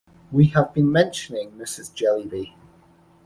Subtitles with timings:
[0.31, 1.93] We have been mentioning Mrs.
[1.93, 2.55] Jellyby.